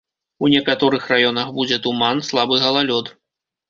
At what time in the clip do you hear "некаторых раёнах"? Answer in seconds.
0.53-1.53